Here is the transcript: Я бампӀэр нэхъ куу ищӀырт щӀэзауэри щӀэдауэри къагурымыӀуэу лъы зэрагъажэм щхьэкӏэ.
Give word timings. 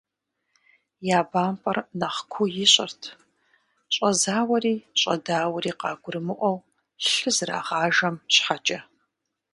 Я 1.17 1.19
бампӀэр 1.31 1.77
нэхъ 1.99 2.21
куу 2.31 2.47
ищӀырт 2.63 3.01
щӀэзауэри 3.93 4.75
щӀэдауэри 4.99 5.71
къагурымыӀуэу 5.79 6.57
лъы 7.15 7.31
зэрагъажэм 7.35 8.15
щхьэкӏэ. 8.33 8.79